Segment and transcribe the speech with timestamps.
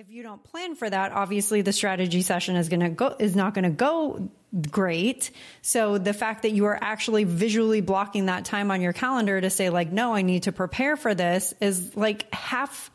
[0.00, 3.36] If you don't plan for that, obviously the strategy session is going to go, is
[3.36, 4.30] not going to go
[4.70, 5.30] great.
[5.60, 9.50] So the fact that you are actually visually blocking that time on your calendar to
[9.50, 12.90] say like, no, I need to prepare for this is like half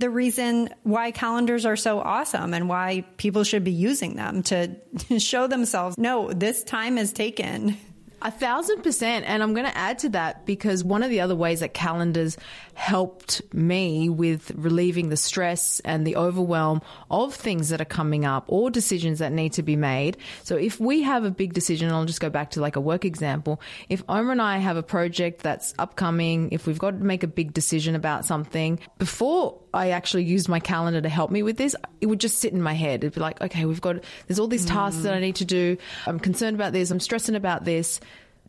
[0.00, 4.76] the reason why calendars are so awesome and why people should be using them to
[5.18, 7.78] show themselves, no, this time is taken.
[8.22, 9.24] A thousand percent.
[9.26, 12.36] And I'm going to add to that because one of the other ways that calendars
[12.74, 18.44] helped me with relieving the stress and the overwhelm of things that are coming up
[18.48, 20.16] or decisions that need to be made.
[20.44, 23.04] So if we have a big decision, I'll just go back to like a work
[23.04, 23.60] example.
[23.88, 27.26] If Omar and I have a project that's upcoming, if we've got to make a
[27.26, 31.76] big decision about something, before I actually used my calendar to help me with this,
[32.00, 33.04] it would just sit in my head.
[33.04, 35.76] It'd be like, okay, we've got, there's all these tasks that I need to do.
[36.06, 36.90] I'm concerned about this.
[36.90, 38.00] I'm stressing about this.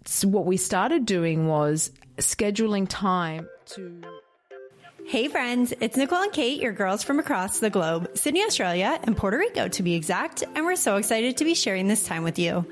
[0.06, 4.02] So what we started doing was scheduling time to.
[5.06, 9.18] Hey friends, it's Nicole and Kate, your girls from across the globe, Sydney, Australia, and
[9.18, 12.38] Puerto Rico to be exact, and we're so excited to be sharing this time with
[12.40, 12.66] you.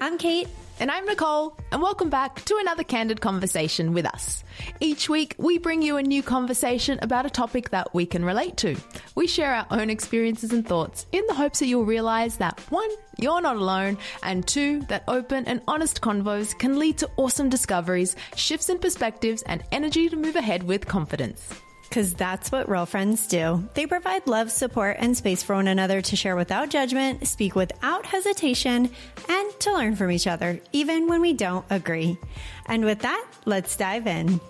[0.00, 0.48] I'm Kate.
[0.78, 4.44] And I'm Nicole, and welcome back to another candid conversation with us.
[4.78, 8.58] Each week, we bring you a new conversation about a topic that we can relate
[8.58, 8.76] to.
[9.14, 12.90] We share our own experiences and thoughts in the hopes that you'll realize that one,
[13.18, 18.14] you're not alone, and two, that open and honest convos can lead to awesome discoveries,
[18.34, 21.54] shifts in perspectives, and energy to move ahead with confidence.
[21.88, 23.68] Because that's what real friends do.
[23.74, 28.04] They provide love, support, and space for one another to share without judgment, speak without
[28.04, 28.90] hesitation,
[29.28, 32.18] and to learn from each other, even when we don't agree.
[32.66, 34.40] And with that, let's dive in.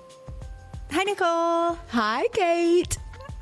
[0.91, 1.79] Hi, Nicole.
[1.89, 2.97] Hi, Kate.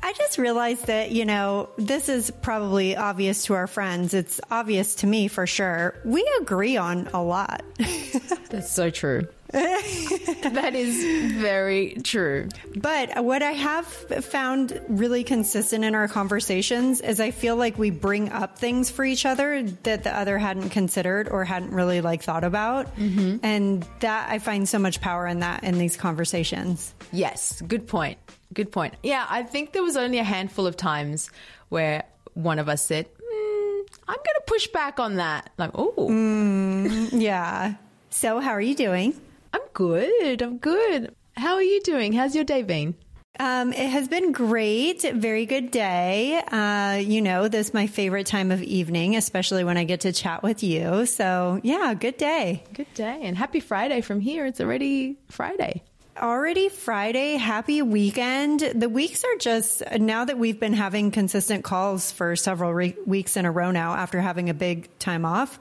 [0.05, 4.13] I just realized that, you know, this is probably obvious to our friends.
[4.13, 5.95] It's obvious to me for sure.
[6.05, 7.63] We agree on a lot.
[8.51, 9.27] That's so true.
[9.49, 12.49] that is very true.
[12.75, 17.89] But what I have found really consistent in our conversations is I feel like we
[17.89, 22.21] bring up things for each other that the other hadn't considered or hadn't really like
[22.21, 22.95] thought about.
[22.95, 23.37] Mm-hmm.
[23.41, 26.93] And that I find so much power in that in these conversations.
[27.11, 28.19] Yes, good point.
[28.53, 28.95] Good point.
[29.03, 31.29] Yeah, I think there was only a handful of times
[31.69, 35.49] where one of us said, mm, I'm going to push back on that.
[35.57, 35.93] Like, oh.
[35.97, 37.75] Mm, yeah.
[38.09, 39.19] So, how are you doing?
[39.53, 40.41] I'm good.
[40.41, 41.13] I'm good.
[41.37, 42.13] How are you doing?
[42.13, 42.95] How's your day been?
[43.39, 45.01] Um, it has been great.
[45.01, 46.39] Very good day.
[46.39, 50.13] Uh, you know, this is my favorite time of evening, especially when I get to
[50.13, 51.05] chat with you.
[51.05, 52.63] So yeah, good day.
[52.73, 53.19] Good day.
[53.23, 54.45] And happy Friday from here.
[54.45, 55.83] It's already Friday.
[56.17, 57.35] Already Friday.
[57.35, 58.61] Happy weekend.
[58.61, 63.35] The weeks are just, now that we've been having consistent calls for several re- weeks
[63.35, 65.59] in a row now after having a big time off,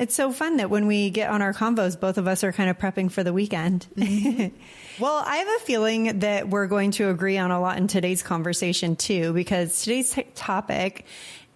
[0.00, 2.68] it's so fun that when we get on our convos, both of us are kind
[2.68, 3.86] of prepping for the weekend.
[3.96, 4.56] Mm-hmm.
[5.00, 8.24] well, I have a feeling that we're going to agree on a lot in today's
[8.24, 11.04] conversation too, because today's t- topic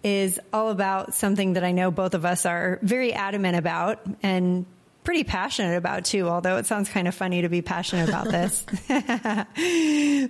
[0.03, 4.65] is all about something that I know both of us are very adamant about and
[5.07, 8.65] pretty passionate about too, although it sounds kind of funny to be passionate about this.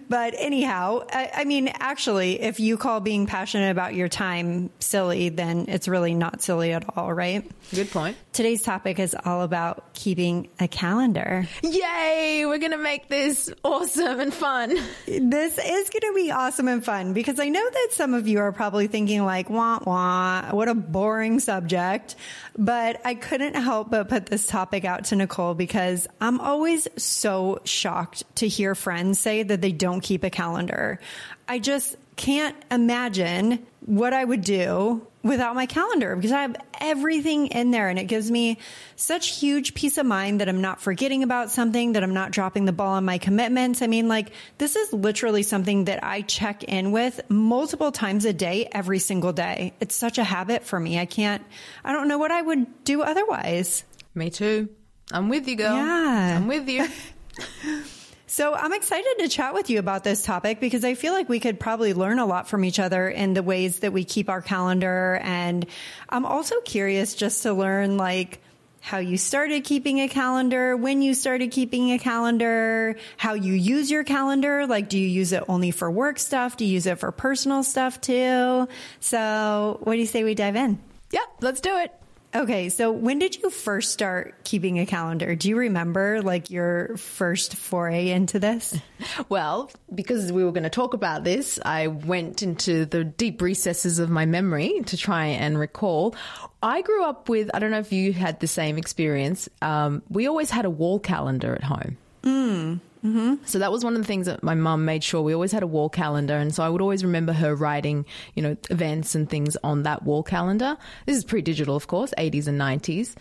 [0.07, 5.29] but anyhow, I, I, mean, actually, if you call being passionate about your time silly,
[5.29, 7.49] then it's really not silly at all, right?
[7.73, 8.17] Good point.
[8.33, 11.47] Today's topic is all about keeping a calendar.
[11.63, 12.43] Yay!
[12.45, 14.77] We're going to make this awesome and fun.
[15.07, 18.37] This is going to be awesome and fun because I know that some of you
[18.37, 22.15] are probably thinking like, wah, wah, what a boring subject.
[22.55, 26.89] But I couldn't help but put this topic topic out to Nicole because I'm always
[26.97, 30.99] so shocked to hear friends say that they don't keep a calendar.
[31.47, 37.47] I just can't imagine what I would do without my calendar because I have everything
[37.47, 38.57] in there and it gives me
[38.97, 42.65] such huge peace of mind that I'm not forgetting about something, that I'm not dropping
[42.65, 43.81] the ball on my commitments.
[43.81, 48.33] I mean, like this is literally something that I check in with multiple times a
[48.33, 49.73] day, every single day.
[49.79, 50.99] It's such a habit for me.
[50.99, 51.43] I can't,
[51.85, 53.85] I don't know what I would do otherwise.
[54.17, 54.69] Me too.
[55.11, 55.75] I'm with you, girl.
[55.75, 56.37] Yeah.
[56.37, 56.87] I'm with you.
[58.29, 61.39] So I'm excited to chat with you about this topic because I feel like we
[61.39, 64.41] could probably learn a lot from each other in the ways that we keep our
[64.41, 65.19] calendar.
[65.23, 65.65] And
[66.09, 68.39] I'm also curious just to learn like
[68.81, 73.89] how you started keeping a calendar, when you started keeping a calendar, how you use
[73.89, 74.67] your calendar.
[74.67, 76.57] Like, do you use it only for work stuff?
[76.57, 78.67] Do you use it for personal stuff too?
[78.99, 80.79] So what do you say we dive in?
[81.11, 81.96] Yep, let's do it.
[82.35, 85.33] Okay, so when did you first start keeping a calendar?
[85.33, 88.77] Do you remember like your first foray into this?
[89.29, 93.99] Well, because we were going to talk about this, I went into the deep recesses
[93.99, 96.15] of my memory to try and recall.
[96.63, 99.49] I grew up with, I don't know if you had the same experience.
[99.61, 101.97] Um, we always had a wall calendar at home.
[102.23, 102.79] Mm.
[103.05, 103.45] Mm-hmm.
[103.45, 105.63] So that was one of the things that my mum made sure we always had
[105.63, 108.05] a wall calendar, and so I would always remember her writing,
[108.35, 110.77] you know, events and things on that wall calendar.
[111.05, 113.15] This is pre-digital, of course, 80s and 90s.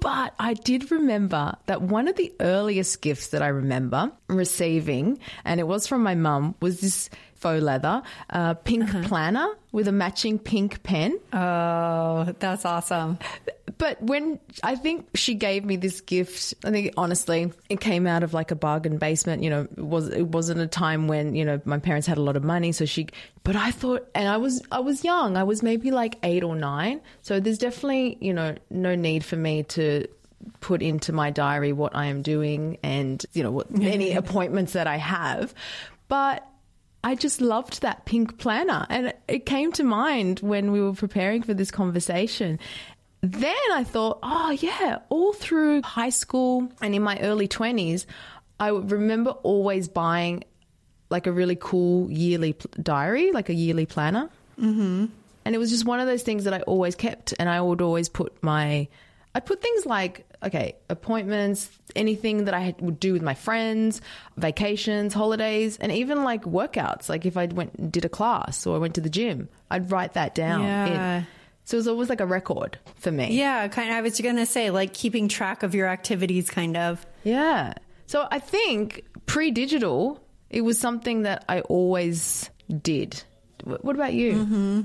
[0.00, 5.60] But I did remember that one of the earliest gifts that I remember receiving, and
[5.60, 7.10] it was from my mum, was this
[7.40, 11.18] faux leather uh, pink planner with a matching pink pen.
[11.32, 13.18] Oh, that's awesome.
[13.78, 18.22] But when I think she gave me this gift, I think honestly, it came out
[18.22, 19.42] of like a bargain basement.
[19.42, 22.22] You know, it was it wasn't a time when you know my parents had a
[22.22, 23.08] lot of money, so she.
[23.42, 25.38] But I thought, and I was I was young.
[25.38, 27.00] I was maybe like eight or nine.
[27.22, 30.06] So there's definitely you know no need for me to
[30.60, 34.88] put into my diary what I am doing and you know what any appointments that
[34.88, 35.54] I have.
[36.08, 36.46] But
[37.02, 38.86] I just loved that pink planner.
[38.90, 42.58] And it came to mind when we were preparing for this conversation.
[43.22, 48.06] Then I thought, oh, yeah, all through high school and in my early 20s,
[48.58, 50.44] I would remember always buying
[51.10, 54.30] like a really cool yearly diary, like a yearly planner.
[54.58, 55.06] Mm-hmm.
[55.44, 57.34] And it was just one of those things that I always kept.
[57.38, 58.88] And I would always put my,
[59.34, 64.00] I'd put things like, okay, appointments, anything that I would do with my friends,
[64.36, 67.08] vacations, holidays, and even like workouts.
[67.08, 69.90] Like if I went and did a class or I went to the gym, I'd
[69.90, 70.62] write that down.
[70.62, 71.18] Yeah.
[71.18, 71.26] in.
[71.64, 73.36] So it was always like a record for me.
[73.38, 73.96] Yeah, kind of.
[73.96, 77.04] I was going to say, like keeping track of your activities, kind of.
[77.22, 77.74] Yeah.
[78.06, 82.50] So I think pre digital, it was something that I always
[82.82, 83.22] did.
[83.64, 84.32] Wh- What about you?
[84.32, 84.80] Mm-hmm.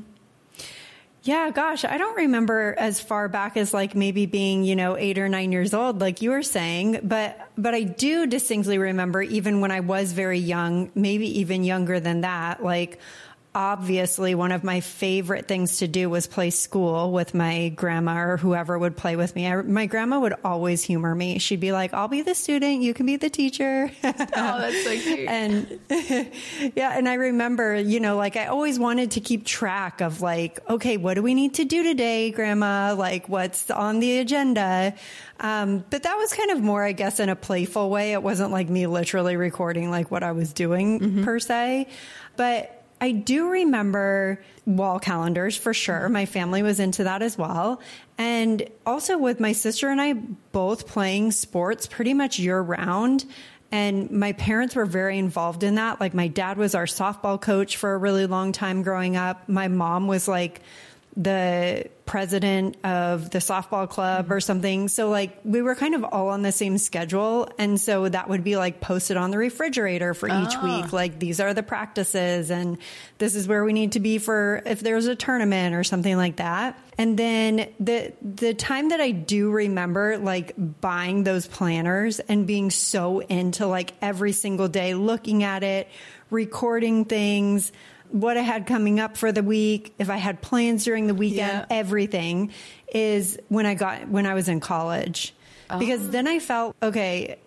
[1.26, 5.18] Yeah, gosh, I don't remember as far back as like maybe being, you know, eight
[5.18, 9.60] or nine years old, like you were saying, but, but I do distinctly remember even
[9.60, 13.00] when I was very young, maybe even younger than that, like,
[13.56, 18.38] obviously one of my favorite things to do was play school with my grandma or
[18.38, 19.48] whoever would play with me.
[19.48, 21.40] I, my grandma would always humor me.
[21.40, 23.90] She'd be like, I'll be the student, you can be the teacher.
[24.38, 25.30] Oh, that's so cute.
[25.30, 25.80] and
[26.76, 30.60] yeah, and I remember, you know, like I always wanted to keep track of like,
[30.70, 32.96] okay, what do we need to do today, grandma?
[32.98, 34.94] Like what's on the agenda?
[35.40, 38.12] Um, but that was kind of more, I guess, in a playful way.
[38.14, 41.88] It wasn't like me literally recording like what I was doing per se.
[42.36, 46.10] But I do remember wall calendars for sure.
[46.10, 47.80] My family was into that as well.
[48.18, 53.26] And also with my sister and I both playing sports pretty much year round.
[53.72, 56.02] And my parents were very involved in that.
[56.02, 59.48] Like my dad was our softball coach for a really long time growing up.
[59.48, 60.62] My mom was like
[61.16, 64.42] the president of the softball club or mm-hmm.
[64.42, 64.88] something.
[64.88, 67.50] So like we were kind of all on the same schedule.
[67.58, 70.82] And so that would be like posted on the refrigerator for each ah.
[70.82, 70.94] week.
[70.94, 72.78] Like these are the practices and
[73.18, 76.38] this is where we need to be for if there's a tournament or something like
[76.38, 76.80] that.
[76.98, 82.70] And then the the time that I do remember like buying those planners and being
[82.70, 85.90] so into like every single day looking at it,
[86.30, 87.72] recording things,
[88.12, 91.38] what I had coming up for the week, if I had plans during the weekend,
[91.52, 91.66] Yeah.
[91.70, 92.52] everything
[92.94, 95.34] is when I got when I was in college.
[95.80, 97.38] Because then I felt okay,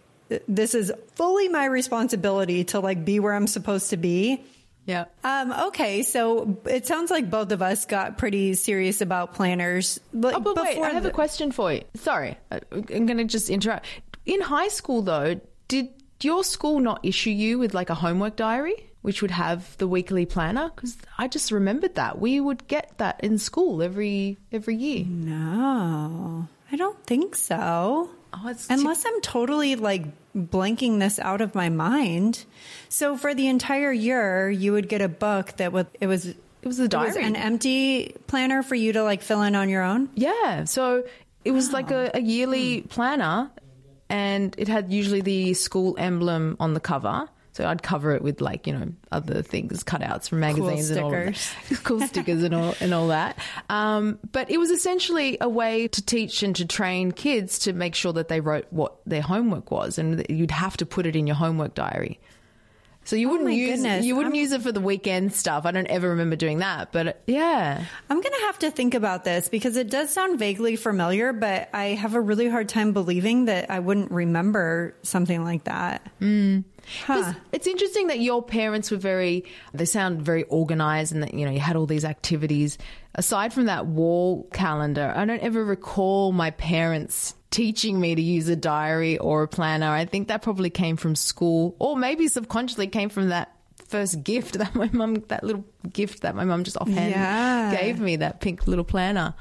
[0.49, 4.43] this is fully my responsibility to like be where I'm supposed to be.
[4.87, 5.05] Yeah.
[5.23, 10.01] Um, okay, so it sounds like both of us got pretty serious about planners.
[10.15, 11.83] But Oh, but wait, I have the- a question for you.
[11.97, 13.85] Sorry, I'm going to just interrupt.
[14.25, 15.91] In high school, though, did
[16.23, 20.27] your school not issue you with like a homework diary, which would have the weekly
[20.27, 20.69] planner?
[20.75, 25.07] Because I just remembered that we would get that in school every every year.
[25.09, 28.11] No, I don't think so.
[28.35, 30.05] Oh, it's Unless I'm totally like
[30.37, 32.45] blanking this out of my mind.
[32.91, 36.37] So for the entire year, you would get a book that would it was it
[36.69, 39.83] was a it was an empty planner for you to like fill in on your
[39.83, 40.11] own.
[40.17, 40.65] Yeah.
[40.65, 41.05] So
[41.47, 42.89] it was like a, a yearly Hmm.
[42.89, 43.51] planner
[44.11, 47.29] and it had usually the school emblem on the cover.
[47.59, 51.11] So I'd cover it with like, you know, other things, cutouts from magazines and all
[51.11, 51.51] stickers.
[51.83, 53.37] cool stickers and all and all that.
[53.69, 57.97] Um, but it was essentially a way to teach and to train kids to make
[57.97, 61.27] sure that they wrote what their homework was and you'd have to put it in
[61.27, 62.21] your homework diary.
[63.09, 64.05] So you wouldn't Oh use goodness.
[64.05, 65.65] you wouldn't I'm- use it for the weekend stuff.
[65.65, 67.83] I don't ever remember doing that, but yeah.
[68.11, 71.71] I'm going to have to think about this because it does sound vaguely familiar, but
[71.73, 76.07] I have a really hard time believing that I wouldn't remember something like that.
[76.21, 76.65] Mm.
[77.07, 77.33] Huh.
[77.51, 81.51] It's interesting that your parents were very, they sound very organized and that, you know,
[81.51, 82.77] you had all these activities.
[83.15, 88.49] Aside from that wall calendar, I don't ever recall my parents teaching me to use
[88.49, 89.89] a diary or a planner.
[89.91, 93.53] I think that probably came from school or maybe subconsciously came from that
[93.87, 97.75] first gift that my mum, that little gift that my mum just offhand Yeah.
[97.75, 99.35] gave me, that pink little planner.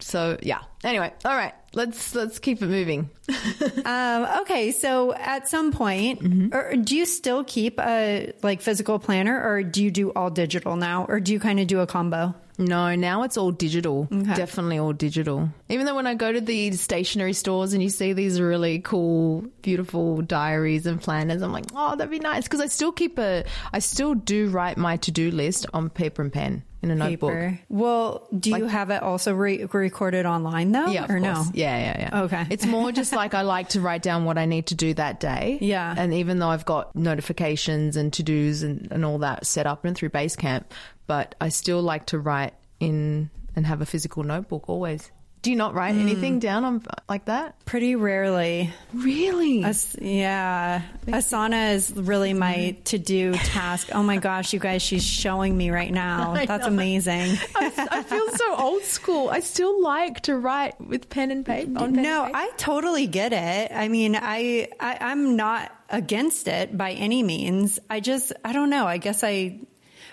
[0.00, 0.60] So yeah.
[0.82, 3.10] Anyway, all right, let's let's keep it moving.
[3.84, 6.54] Um, okay, so at some point, Mm-hmm.
[6.54, 10.76] or do you still keep a like physical planner, or do you do all digital
[10.76, 12.34] now, or do you kind of do a combo?
[12.56, 14.08] No, now it's all digital.
[14.12, 14.34] Okay.
[14.34, 15.50] Definitely all digital.
[15.68, 19.44] Even though when I go to the stationery stores and you see these really cool,
[19.60, 22.44] beautiful diaries and planners, I'm like, oh, that'd be nice.
[22.44, 26.22] Because I still keep a, I still do write my to do list on paper
[26.22, 27.54] and pen in a notebook.
[27.68, 31.44] Well, do you have it also re- recorded online though, Yeah, or no?
[31.52, 32.22] Yeah, yeah, yeah.
[32.22, 32.46] Okay.
[32.50, 35.18] It's more just like I like to write down what I need to do that
[35.20, 35.58] day.
[35.60, 35.94] Yeah.
[35.96, 39.84] And even though I've got notifications and to dos and, and all that set up
[39.84, 40.64] and through Basecamp,
[41.06, 45.10] but I still like to write in and have a physical notebook always.
[45.44, 46.00] Do you not write Hmm.
[46.00, 47.62] anything down on like that?
[47.66, 48.72] Pretty rarely.
[48.94, 49.62] Really?
[49.62, 50.80] As- yeah.
[51.06, 53.90] Asana is really my to do task.
[53.92, 56.32] Oh my gosh, you guys, she's showing me right now.
[56.46, 57.36] That's amazing.
[57.56, 59.28] I feel so old school.
[59.28, 61.68] I still like to write with pen and paper.
[61.70, 62.30] No, and paper.
[62.32, 63.70] I totally get it.
[63.70, 67.78] I mean, I, I I'm not against it by any means.
[67.90, 68.86] I just I don't know.
[68.86, 69.60] I guess I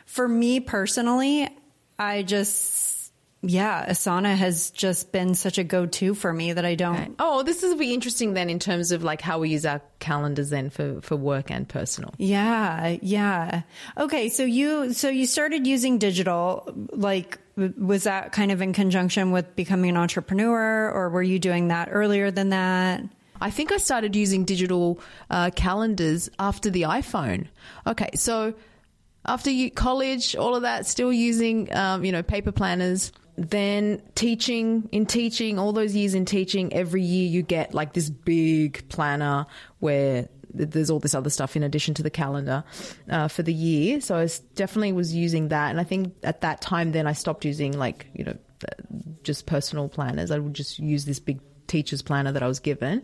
[0.05, 1.47] for me personally,
[1.97, 2.90] I just
[3.43, 7.63] yeah, Asana has just been such a go-to for me that I don't Oh, this
[7.63, 11.01] is be interesting then in terms of like how we use our calendars then for,
[11.01, 12.13] for work and personal.
[12.17, 13.63] Yeah, yeah.
[13.97, 19.31] Okay, so you so you started using digital like was that kind of in conjunction
[19.31, 23.01] with becoming an entrepreneur or were you doing that earlier than that?
[23.41, 24.99] I think I started using digital
[25.31, 27.47] uh, calendars after the iPhone.
[27.87, 28.53] Okay, so
[29.25, 33.11] after you, college, all of that, still using um, you know paper planners.
[33.49, 38.09] Then teaching in teaching, all those years in teaching, every year you get like this
[38.09, 39.47] big planner
[39.79, 42.63] where there's all this other stuff in addition to the calendar
[43.09, 43.99] uh, for the year.
[44.01, 47.13] So I s- definitely was using that, and I think at that time then I
[47.13, 48.83] stopped using like you know uh,
[49.23, 50.29] just personal planners.
[50.29, 53.01] I would just use this big teacher's planner that I was given.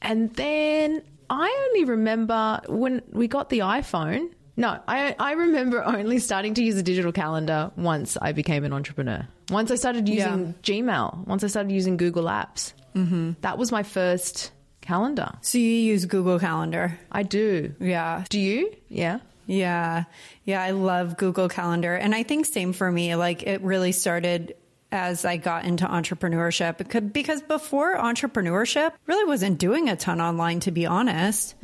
[0.00, 4.30] And then I only remember when we got the iPhone.
[4.56, 8.72] No, I, I remember only starting to use a digital calendar once I became an
[8.72, 9.26] entrepreneur.
[9.50, 12.72] Once I started using Gmail, once I started using Google Apps.
[12.94, 13.32] Mm-hmm.
[13.42, 15.32] That was my first calendar.
[15.42, 16.98] So you use Google Calendar.
[17.12, 17.74] I do.
[17.80, 18.24] Yeah.
[18.30, 18.74] Do you?
[18.88, 19.18] Yeah.
[19.46, 20.04] Yeah.
[20.44, 21.94] Yeah, I love Google Calendar.
[21.94, 23.14] And I think same for me.
[23.14, 24.56] Like it really started
[24.92, 30.70] as I got into entrepreneurship because, before entrepreneurship really wasn't doing a ton online to
[30.70, 31.54] be honest.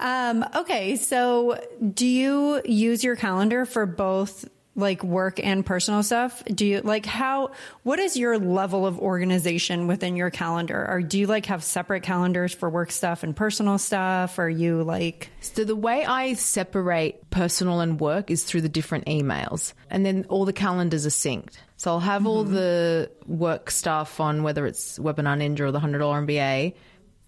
[0.00, 0.96] Um, okay.
[0.96, 1.60] So
[1.94, 6.42] do you use your calendar for both like work and personal stuff?
[6.46, 7.52] Do you like how,
[7.82, 10.86] what is your level of organization within your calendar?
[10.88, 14.38] Or do you like have separate calendars for work stuff and personal stuff?
[14.38, 19.06] Or you like, So the way I separate personal and work is through the different
[19.06, 21.58] emails, and then all the calendars are synced.
[21.76, 22.54] So I'll have all mm-hmm.
[22.54, 26.74] the work stuff on whether it's Webinar Ninja or the Hundred Dollar MBA.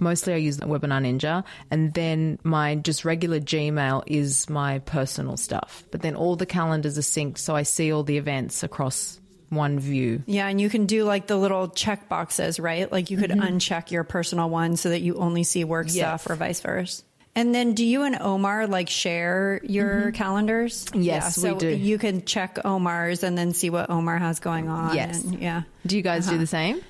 [0.00, 5.84] Mostly I use Webinar Ninja, and then my just regular Gmail is my personal stuff.
[5.90, 9.20] But then all the calendars are synced, so I see all the events across
[9.50, 10.22] one view.
[10.26, 12.90] Yeah, and you can do like the little check boxes, right?
[12.90, 15.96] Like you could uncheck your personal one so that you only see work Mm-hmm.
[15.96, 16.22] Yes.
[16.22, 17.02] stuff or vice versa.
[17.36, 20.86] And then do you and Omar like share your calendars?
[20.86, 21.02] Mm-hmm.
[21.02, 21.68] Yes, yeah, we so do.
[21.68, 24.94] You can check Omar's and then see what Omar has going on.
[24.96, 25.22] Yes.
[25.22, 25.62] and- yeah.
[25.86, 26.80] Do you guys do the same?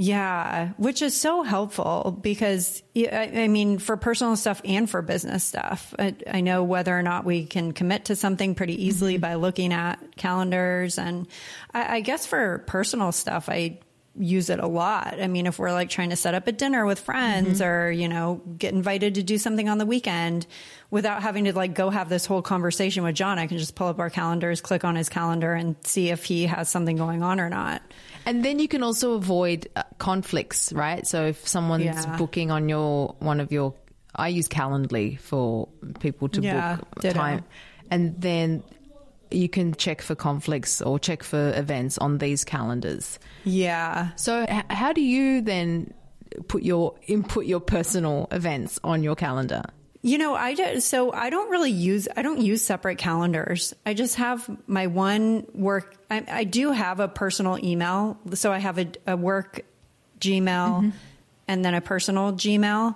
[0.00, 5.42] Yeah, which is so helpful because I I mean, for personal stuff and for business
[5.42, 9.22] stuff, I, I know whether or not we can commit to something pretty easily Mm-hmm.
[9.22, 10.98] by looking at calendars.
[10.98, 11.26] And
[11.74, 13.80] I, I guess for personal stuff, I
[14.18, 15.20] use it a lot.
[15.20, 17.68] I mean, if we're like trying to set up a dinner with friends Mm-hmm.
[17.68, 20.46] or, you know, get invited to do something on the weekend
[20.90, 23.88] without having to like go have this whole conversation with John, I can just pull
[23.88, 27.40] up our calendars, click on his calendar and see if he has something going on
[27.40, 27.82] or not.
[28.26, 31.06] And then you can also avoid uh, conflicts, right?
[31.06, 32.16] So if someone's Yeah.
[32.16, 33.74] booking on your one of your,
[34.14, 35.68] I use Calendly for
[36.00, 37.18] people to Yeah, book ditto.
[37.18, 37.44] time,
[37.90, 38.62] and then
[39.30, 43.18] you can check for conflicts or check for events on these calendars.
[43.44, 44.10] Yeah.
[44.16, 45.92] So h- how do you then
[46.48, 49.62] put your input your personal events on your calendar?
[50.00, 53.74] You know, I do, so I don't really use I don't use separate calendars.
[53.84, 55.96] I just have my one work.
[56.08, 59.62] I, I do have a personal email, so I have a, a work
[60.20, 60.90] Gmail mm-hmm.
[61.48, 62.94] and then a personal Gmail,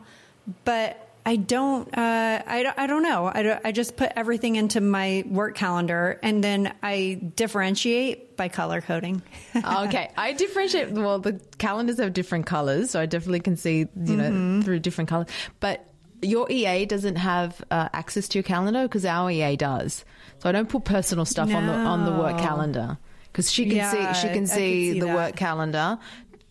[0.65, 1.87] but I don't.
[1.97, 3.27] Uh, I don't- I don't know.
[3.27, 8.81] I I just put everything into my work calendar and then I differentiate by color
[8.81, 9.23] coding.
[9.57, 10.91] okay, I differentiate.
[10.93, 15.09] Well, the calendars have different colors, so I definitely can see, you know, through different
[15.11, 15.29] colors.
[15.61, 15.87] But
[16.25, 20.05] Your EA doesn't have uh, access to your calendar because our EA does.
[20.39, 23.77] So I don't put personal stuff on the on the work calendar because she can
[23.77, 25.15] Yeah, see she can see, see the that.
[25.17, 25.99] work calendar.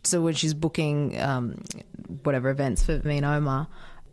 [0.03, 1.61] So when she's booking um,
[2.23, 3.67] whatever events for me and Omar.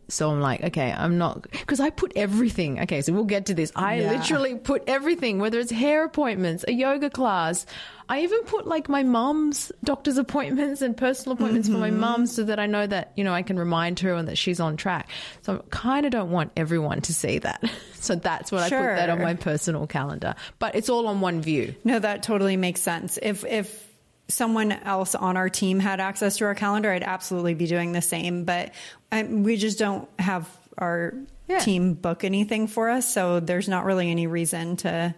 [0.09, 2.79] So I'm like, okay, I'm not because I put everything.
[2.81, 3.71] Okay, so we'll get to this.
[3.75, 4.11] I Yeah.
[4.13, 7.65] literally put everything, whether it's hair appointments, a yoga class.
[8.11, 12.25] I even put like my mom's doctor's appointments and personal appointments for my Mm-hmm.
[12.25, 14.77] so that I know that, you know, I can remind her and that she's on
[14.77, 15.09] track.
[15.43, 17.63] So I kind of don't want everyone to see that.
[18.01, 20.33] So that's what I put that on my personal calendar.
[20.57, 21.75] But it's all on one view.
[21.83, 23.19] No, that totally makes sense.
[23.21, 23.88] If if
[24.29, 28.01] someone else on our team had access to our calendar, I'd absolutely be doing the
[28.01, 28.45] same.
[28.45, 28.73] But
[29.11, 31.13] I, we just don't have our
[31.47, 31.59] Yeah.
[31.59, 35.15] team book anything for us, so there's not really any reason to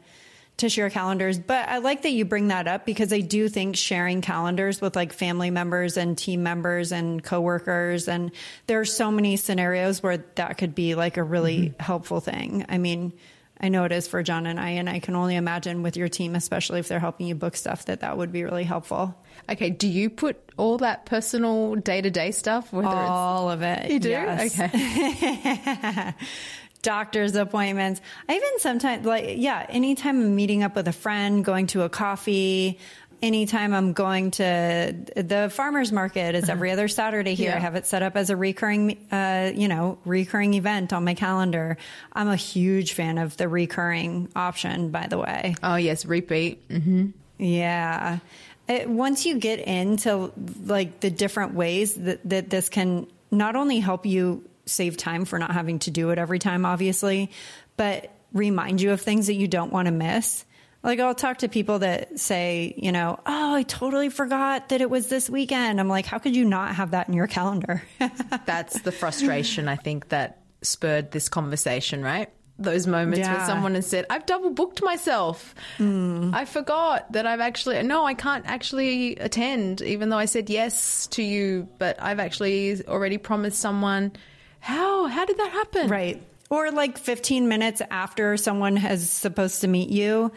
[0.58, 1.40] to share calendars.
[1.40, 4.96] But I like that you bring that up because I do think sharing calendars with
[4.96, 8.32] like family members and team members and coworkers and
[8.68, 11.82] there are so many scenarios where that could be like a really mm-hmm.
[11.82, 12.66] helpful thing.
[12.70, 13.14] I mean,
[13.62, 16.10] I know it is for John and I, and I can only imagine with your
[16.10, 19.16] team, especially if they're helping you book stuff, that that would be really helpful.
[19.50, 22.74] Okay, do you put all that personal day to day stuff?
[22.74, 23.92] Whether All of it.
[23.92, 24.10] you do?
[24.10, 24.60] yes.
[24.60, 26.14] Okay.
[26.82, 28.02] doctor's appointments.
[28.28, 31.90] I even sometimes like yeah, anytime I'm meeting up with a friend, going to a
[31.90, 32.80] coffee,
[33.22, 37.52] anytime I'm going to the farmers market is every other Saturday here.
[37.52, 37.58] Yeah.
[37.58, 41.14] I have it set up as a recurring uh, you know, recurring event on my
[41.14, 41.78] calendar.
[42.14, 45.56] I'm a huge fan of the recurring option, by the way.
[45.62, 46.68] Oh, yes, repeat.
[46.70, 47.08] Mm-hmm.
[47.38, 48.20] Yeah.
[48.68, 50.32] It, once you get into
[50.66, 55.40] like the different ways that, that this can not only help you save time for
[55.40, 57.32] not having to do it every time, obviously,
[57.78, 60.46] but remind you of things that you don't want to miss.
[60.84, 64.90] Like I'll talk to people that say, you know, oh, I totally forgot that it
[64.90, 65.80] was this weekend.
[65.80, 67.84] I'm like, how could you not have that in your calendar?
[68.46, 72.30] That's the frustration, I think, that spurred this conversation, right?
[72.58, 73.46] Those moments when Yeah.
[73.48, 75.54] someone has said, I've double booked myself.
[75.78, 76.32] Hmm.
[76.34, 81.06] I forgot that I've actually, no, I can't actually attend, even though I said yes
[81.08, 84.14] to you, but I've actually already promised someone.
[84.60, 85.08] How?
[85.08, 85.90] How did that happen?
[85.90, 86.22] Right.
[86.50, 90.32] Or like 15 minutes after someone has supposed to meet you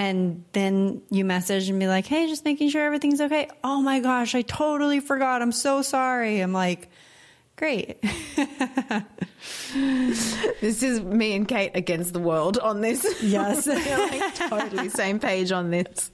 [0.00, 4.00] and then you message and be like, "Hey, just making sure everything's okay." "Oh my
[4.00, 5.42] gosh, I totally forgot.
[5.42, 6.88] I'm so sorry." I'm like,
[7.56, 8.02] "Great."
[10.60, 13.22] This is me and Kate against the world on this.
[13.22, 13.66] Yes.
[14.00, 16.10] Like totally same page on this.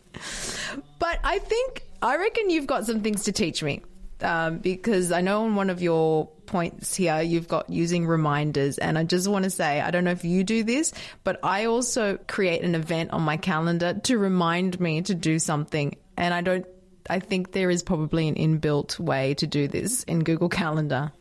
[0.98, 3.82] But I think, I reckon you've got some things to teach me.
[4.20, 8.78] Um, because I know on one of your points here, you've got using reminders.
[8.78, 10.92] And I just want to say, I don't know if you do this,
[11.24, 15.96] but I also create an event on my calendar to remind me to do something.
[16.16, 16.66] And I don't,
[17.08, 21.12] I think there is probably an inbuilt way to do this in Google Calendar.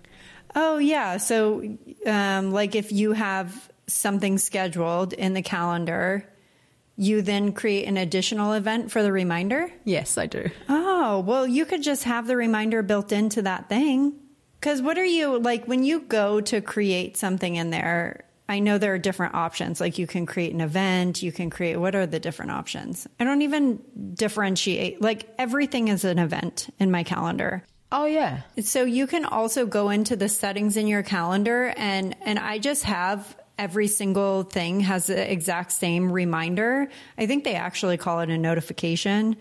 [0.56, 1.18] Oh yeah.
[1.18, 6.28] So, um, like if you have something scheduled in the calendar,
[6.98, 9.70] you then create an additional event for the reminder.
[9.84, 10.50] Yes, I do.
[10.70, 14.14] Oh, well, you could just have the reminder built into that thing.
[14.66, 18.26] Because what are you like when you go to create something in there?
[18.50, 19.80] I know there are different options.
[19.80, 23.06] Like you can create an event, you can create what are the different options?
[23.20, 23.80] I don't even
[24.16, 25.04] differentiate.
[25.04, 27.64] Like everything is an event in my calendar.
[27.92, 28.42] Oh, yeah.
[28.60, 32.86] So you can also go into the settings in your calendar and and I just
[32.86, 36.90] have every single thing has the exact same reminder.
[37.20, 39.36] I think they actually call it a notification.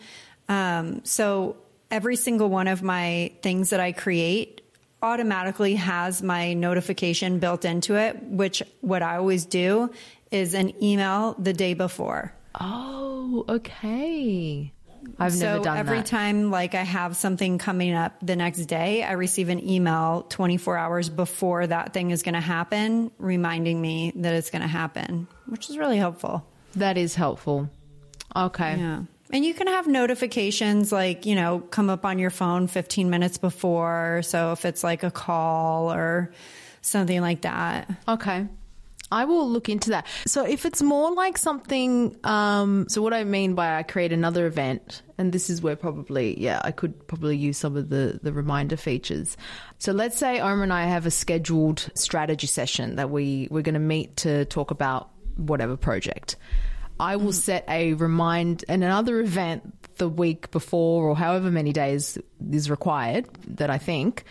[0.50, 1.56] Um, so
[1.90, 4.60] every single one of my things that I create
[5.04, 9.90] automatically has my notification built into it, which what I always do
[10.30, 12.34] is an email the day before.
[12.60, 14.72] Oh, okay.
[15.18, 15.80] I've so never done that.
[15.80, 16.06] every that.
[16.06, 20.76] time like I have something coming up the next day, I receive an email 24
[20.76, 25.28] hours before that thing is going to happen, reminding me that it's going to happen,
[25.46, 26.46] which is really helpful.
[26.76, 27.68] That is helpful.
[28.34, 28.76] Okay.
[28.78, 29.02] Yeah.
[29.32, 33.38] And you can have notifications like, you know, come up on your phone 15 minutes
[33.38, 34.22] before.
[34.22, 36.32] So if it's like a call or
[36.82, 37.90] something like that.
[38.06, 38.46] Okay.
[39.10, 40.06] I will look into that.
[40.26, 44.46] So if it's more like something, um, so what I mean by I create another
[44.46, 48.32] event, and this is where probably, yeah, I could probably use some of the, the
[48.32, 49.36] reminder features.
[49.78, 53.74] So let's say Omar and I have a scheduled strategy session that we, we're going
[53.74, 56.36] to meet to talk about whatever project.
[56.98, 62.18] I will set a remind and another event the week before or however many days
[62.50, 64.24] is required that I think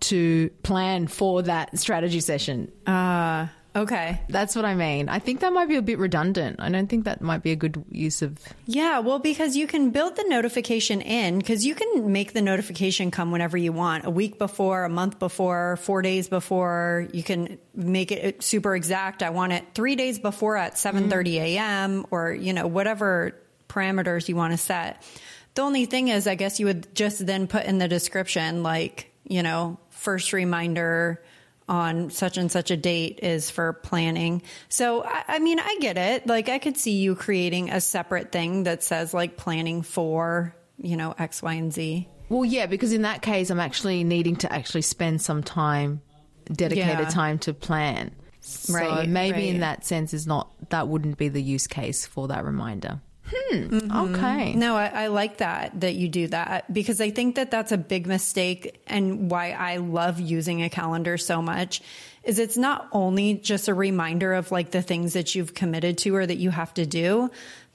[0.00, 2.70] to plan for that strategy session.
[2.86, 4.20] Uh, Okay.
[4.28, 5.08] That's what I mean.
[5.08, 6.56] I think that might be a bit redundant.
[6.58, 8.38] I don't think that might be a good use of.
[8.66, 13.10] Yeah, well, because you can build the notification in, because you can make the notification
[13.10, 17.06] come whenever you want a week before, a month before, four days before.
[17.12, 19.22] You can make it super exact.
[19.22, 21.08] I want it three days before at mm-hmm.
[21.10, 22.06] 7.30 a.m.
[22.10, 23.36] or, you know, whatever
[23.68, 25.02] parameters you want to set.
[25.54, 29.12] The only thing is, I guess you would just then put in the description, like,
[29.24, 31.22] you know, first reminder
[31.68, 34.42] on such and such a date is for planning.
[34.68, 36.26] So, I, I, mean, I get it.
[36.26, 40.96] Like, I could see you creating a separate thing that says like planning for, you
[40.96, 42.08] know, X, Y, and Z.
[42.28, 46.02] Well, yeah, because in that case, I'm actually needing to actually spend some time,
[46.52, 47.08] dedicated yeah.
[47.08, 48.12] time to plan.
[48.40, 49.48] So right, maybe right.
[49.48, 53.00] in that sense is not that wouldn't be the use case for that reminder.
[53.30, 53.56] Hmm.
[53.56, 54.14] Mm-hmm.
[54.14, 54.54] Okay.
[54.54, 57.78] No, I, I, like that, that you do that because I think that that's a
[57.78, 61.82] big mistake and why I love using a calendar so much
[62.24, 66.14] is it's not only just a reminder of like the things that you've committed to
[66.14, 67.30] or that you have to do,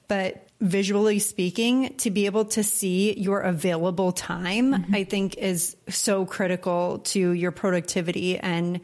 [0.07, 4.95] but visually speaking, to be able to see your available time, mm-hmm.
[4.95, 8.79] I think is so critical to your productivity and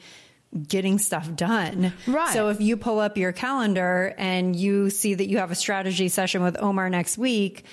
[0.68, 1.94] getting stuff done.
[2.08, 2.34] Right.
[2.34, 6.10] So if you pull up your calendar and you see that you have a strategy
[6.10, 7.66] session with Omar next week,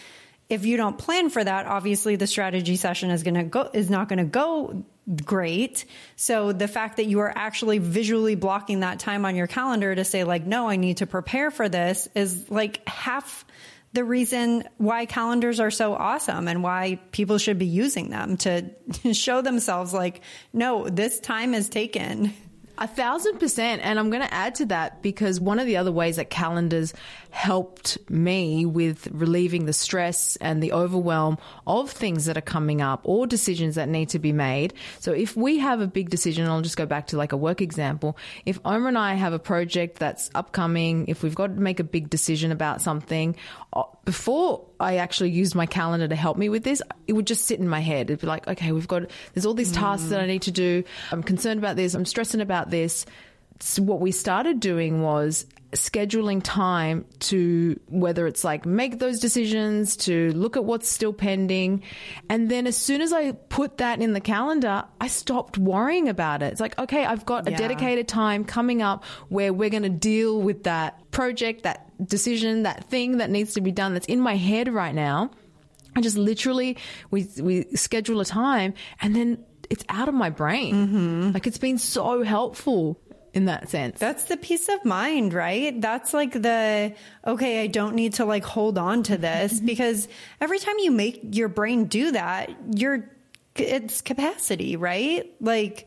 [0.48, 3.90] if you don't plan for that, obviously the strategy session is going to go is
[3.90, 4.84] not going to go
[5.24, 5.84] great.
[6.16, 10.04] So the fact that you are actually visually blocking that time on your calendar to
[10.04, 13.44] say like no, I need to prepare for this is like half
[13.92, 18.70] the reason why calendars are so awesome and why people should be using them to
[19.12, 20.20] show themselves like
[20.52, 22.34] no, this time is taken.
[22.78, 23.82] A thousand percent.
[23.84, 26.92] And I'm going to add to that because one of the other ways that calendars
[27.30, 33.00] helped me with relieving the stress and the overwhelm of things that are coming up
[33.04, 34.72] or decisions that need to be made.
[35.00, 37.60] So if we have a big decision, I'll just go back to like a work
[37.60, 38.16] example.
[38.44, 41.84] If Omar and I have a project that's upcoming, if we've got to make a
[41.84, 43.36] big decision about something,
[43.72, 47.44] uh, before I actually used my calendar to help me with this, it would just
[47.46, 48.10] sit in my head.
[48.10, 50.10] It'd be like, okay, we've got, there's all these tasks mm.
[50.10, 50.84] that I need to do.
[51.10, 51.94] I'm concerned about this.
[51.94, 53.06] I'm stressing about this.
[53.60, 59.96] So what we started doing was scheduling time to whether it's like make those decisions,
[59.96, 61.82] to look at what's still pending.
[62.28, 66.42] And then as soon as I put that in the calendar, I stopped worrying about
[66.42, 66.52] it.
[66.52, 67.54] It's like, okay, I've got yeah.
[67.54, 72.62] a dedicated time coming up where we're going to deal with that project, that decision,
[72.62, 75.30] that thing that needs to be done that's in my head right now.
[75.94, 76.76] I just literally,
[77.10, 80.74] we, we schedule a time and then it's out of my brain.
[80.74, 81.30] Mm-hmm.
[81.32, 83.00] Like it's been so helpful
[83.36, 83.98] in that sense.
[83.98, 85.78] That's the peace of mind, right?
[85.78, 86.94] That's like the,
[87.26, 89.66] okay, I don't need to like hold on to this mm-hmm.
[89.66, 90.08] because
[90.40, 93.10] every time you make your brain do that, you're,
[93.54, 95.30] it's capacity, right?
[95.38, 95.86] Like,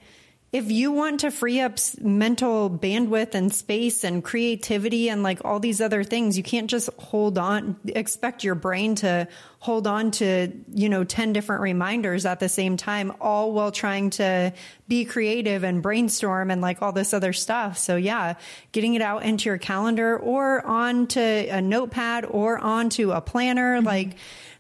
[0.52, 5.60] if you want to free up mental bandwidth and space and creativity and like all
[5.60, 9.28] these other things, you can't just hold on, expect your brain to
[9.60, 14.10] hold on to, you know, 10 different reminders at the same time, all while trying
[14.10, 14.52] to
[14.88, 17.78] be creative and brainstorm and like all this other stuff.
[17.78, 18.34] So yeah,
[18.72, 23.86] getting it out into your calendar or onto a notepad or onto a planner, mm-hmm.
[23.86, 24.16] like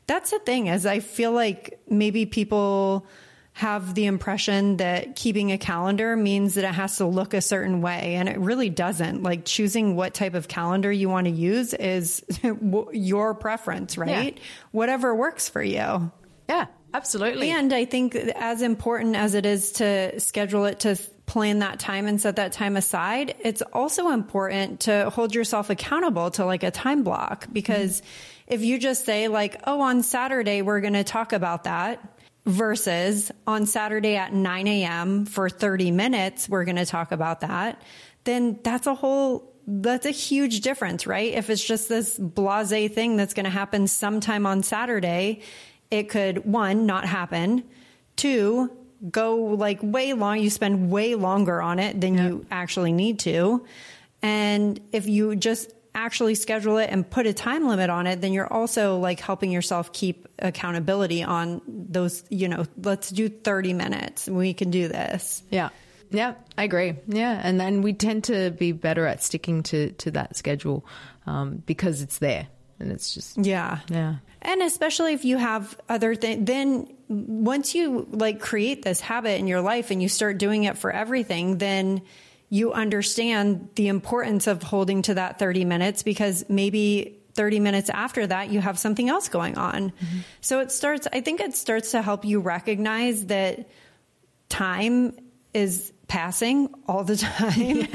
[0.06, 3.08] that's the thing is I feel like maybe people,
[3.60, 7.82] have the impression that keeping a calendar means that it has to look a certain
[7.82, 8.16] way.
[8.16, 9.22] And it really doesn't.
[9.22, 12.24] Like choosing what type of calendar you want to use is
[12.94, 14.38] your preference, right?
[14.38, 14.44] Yeah.
[14.72, 16.10] Whatever works for you.
[16.48, 17.50] Yeah, absolutely.
[17.50, 20.96] And I think as important as it is to schedule it to
[21.26, 26.32] plan that time and set that time aside, it's also important to hold yourself accountable
[26.32, 28.54] to like a time block because mm-hmm.
[28.54, 32.02] if you just say like, oh, on Saturday, we're going to talk about that
[32.50, 35.26] versus on Saturday at 9 a.m.
[35.26, 37.82] for 30 minutes, we're going to talk about that,
[38.24, 41.34] then that's a whole, that's a huge difference, right?
[41.34, 45.42] If it's just this blase thing that's going to happen sometime on Saturday,
[45.92, 47.64] it could one, not happen.
[48.16, 48.72] Two,
[49.10, 50.40] go like way long.
[50.40, 52.30] You spend way longer on it than yep.
[52.30, 53.66] you actually need to.
[54.22, 58.34] And if you just actually schedule it and put a time limit on it, then
[58.34, 64.28] you're also like helping yourself keep accountability on those, you know, let's do 30 minutes.
[64.28, 65.44] We can do this.
[65.50, 65.70] Yeah.
[66.12, 66.96] Yeah, I agree.
[67.08, 70.84] Yeah, and then we tend to be better at sticking to to that schedule
[71.28, 72.48] um, because it's there,
[72.80, 74.16] and it's just yeah, yeah.
[74.42, 79.48] And especially if you have other things, then once you like create this habit in
[79.48, 82.02] your life and you start doing it for everything, then
[82.50, 88.26] you understand the importance of holding to that 30 minutes because maybe 30 minutes after
[88.26, 89.92] that, you have something else going on.
[89.92, 90.20] Mm-hmm.
[90.42, 93.70] So it starts, I think it starts to help you recognize that
[94.50, 95.16] time
[95.54, 97.88] is passing all the time.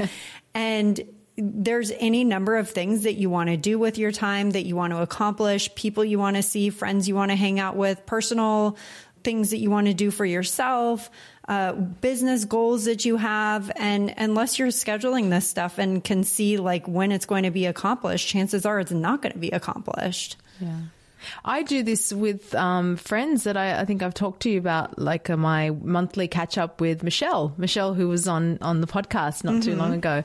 [0.53, 1.01] And
[1.37, 4.75] there's any number of things that you want to do with your time that you
[4.75, 8.05] want to accomplish, people you want to see, friends you want to hang out with,
[8.05, 8.77] personal
[9.23, 11.09] things that you want to do for yourself,
[11.47, 13.71] uh, business goals that you have.
[13.75, 17.65] And unless you're scheduling this stuff and can see like when it's going to be
[17.65, 20.37] accomplished, chances are it's not going to be accomplished.
[20.59, 20.79] Yeah.
[21.43, 24.99] I do this with um, friends that I, I, think I've talked to you about,
[24.99, 27.53] like uh, my monthly catch up with Michelle.
[27.57, 29.61] Michelle, who was on on the podcast not mm-hmm.
[29.61, 30.23] too long ago.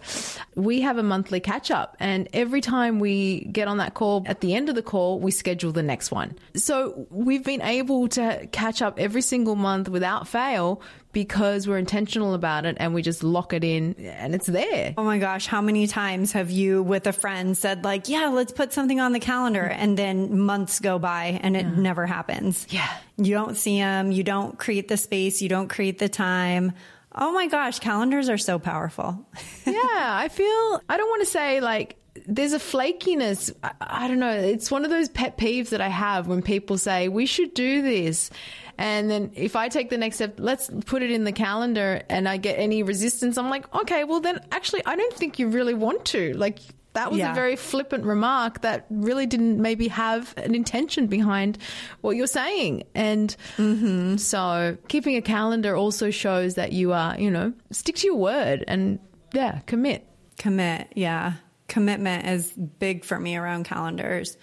[0.55, 4.41] We have a monthly catch up, and every time we get on that call, at
[4.41, 6.37] the end of the call, we schedule the next one.
[6.55, 12.35] So we've been able to catch up every single month without fail because we're intentional
[12.35, 14.94] about it and we just lock it in and it's there.
[14.96, 18.53] Oh my gosh, how many times have you with a friend said like, "Yeah, let's
[18.53, 21.75] put something on the calendar," and then months go by and it yeah.
[21.75, 22.66] never happens.
[22.70, 22.88] Yeah.
[23.16, 26.73] You don't see them, you don't create the space, you don't create the time.
[27.14, 29.27] Oh my gosh, calendars are so powerful.
[29.66, 31.96] yeah, I feel I don't want to say like
[32.27, 33.53] there's a flakiness.
[33.63, 34.33] I, I, don't know.
[34.33, 37.83] It's one of those pet peeves that I have when people say, we should do
[37.83, 38.31] this.
[38.79, 42.29] And then if I take the next step, let's put it in the calendar and
[42.29, 45.75] I get any resistance, I'm like, okay, well, then actually, I don't think you really
[45.75, 46.33] want to.
[46.35, 46.61] Like,
[46.95, 47.33] that was yeah.
[47.33, 51.59] a very flippant remark that really didn't maybe have an intention behind
[52.01, 52.85] what you're saying.
[52.95, 54.17] And mm-hmm.
[54.17, 58.65] so keeping a calendar also shows that you are, you know, stick to your word
[58.67, 58.99] and
[59.33, 60.07] yeah, commit.
[60.39, 60.93] Commit.
[60.97, 61.35] Yeah.
[61.71, 64.37] Commitment is big for me around calendars.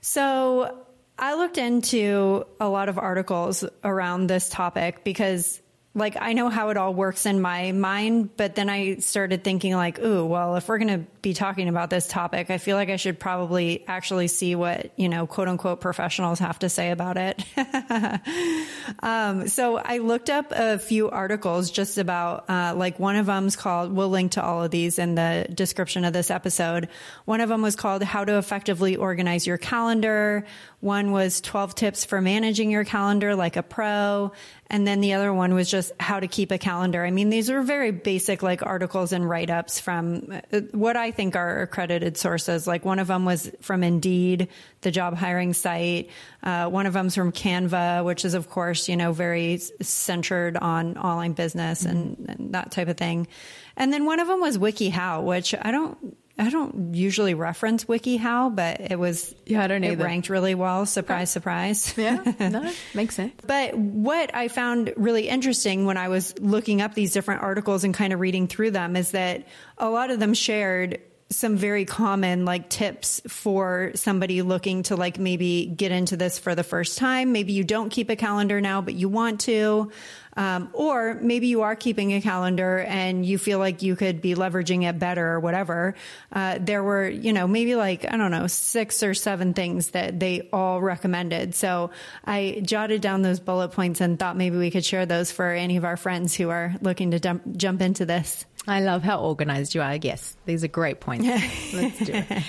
[0.00, 0.84] So
[1.16, 5.61] I looked into a lot of articles around this topic because
[5.94, 9.74] like I know how it all works in my mind, but then I started thinking
[9.74, 12.88] like, ooh, well, if we're going to be talking about this topic, I feel like
[12.88, 17.18] I should probably actually see what, you know, quote unquote professionals have to say about
[17.18, 17.44] it.
[19.02, 23.54] um, so I looked up a few articles just about, uh, like one of them's
[23.54, 26.88] called, we'll link to all of these in the description of this episode.
[27.26, 30.46] One of them was called how to effectively organize your calendar.
[30.82, 34.32] One was 12 tips for managing your calendar like a pro.
[34.66, 37.04] And then the other one was just how to keep a calendar.
[37.04, 41.12] I mean, these are very basic like articles and write ups from uh, what I
[41.12, 42.66] think are accredited sources.
[42.66, 44.48] Like one of them was from Indeed,
[44.80, 46.10] the job hiring site.
[46.42, 50.98] Uh, one of them's from Canva, which is of course, you know, very centered on
[50.98, 51.96] online business mm-hmm.
[51.96, 53.28] and, and that type of thing.
[53.76, 56.11] And then one of them was WikiHow, which I don't
[56.42, 59.90] I don't usually reference WikiHow, but it was yeah, I don't know.
[59.90, 60.86] it ranked really well.
[60.86, 61.96] Surprise, surprise.
[61.96, 63.32] Yeah, no, makes sense.
[63.46, 67.94] but what I found really interesting when I was looking up these different articles and
[67.94, 69.46] kind of reading through them is that
[69.78, 71.00] a lot of them shared
[71.30, 76.54] some very common like tips for somebody looking to like maybe get into this for
[76.54, 77.32] the first time.
[77.32, 79.90] Maybe you don't keep a calendar now, but you want to.
[80.36, 84.34] Um, or maybe you are keeping a calendar and you feel like you could be
[84.34, 85.94] leveraging it better or whatever.
[86.32, 90.18] Uh, there were, you know, maybe like, I don't know, six or seven things that
[90.18, 91.54] they all recommended.
[91.54, 91.90] So
[92.24, 95.76] I jotted down those bullet points and thought maybe we could share those for any
[95.76, 98.46] of our friends who are looking to dump, jump into this.
[98.66, 99.96] I love how organized you are.
[99.96, 101.26] Yes, these are great points.
[101.74, 102.44] Let's do it.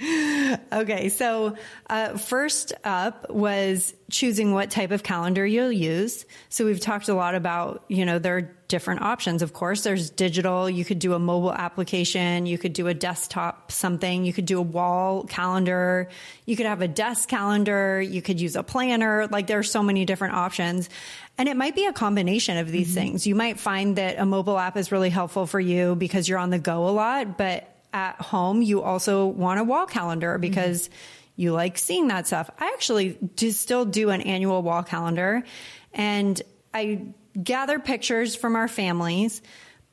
[0.00, 1.56] Okay, so
[1.90, 6.24] uh, first up was choosing what type of calendar you'll use.
[6.48, 9.42] So we've talked a lot about, you know, there are different options.
[9.42, 10.70] Of course, there's digital.
[10.70, 12.46] You could do a mobile application.
[12.46, 14.24] You could do a desktop something.
[14.24, 16.08] You could do a wall calendar.
[16.46, 18.00] You could have a desk calendar.
[18.00, 19.26] You could use a planner.
[19.26, 20.88] Like there are so many different options.
[21.38, 23.00] And it might be a combination of these mm-hmm.
[23.00, 23.26] things.
[23.26, 26.50] You might find that a mobile app is really helpful for you because you're on
[26.50, 30.94] the go a lot, but at home, you also want a wall calendar because mm-hmm.
[31.36, 32.48] you like seeing that stuff.
[32.58, 35.42] I actually do still do an annual wall calendar
[35.92, 36.40] and
[36.72, 37.06] I
[37.42, 39.42] gather pictures from our families,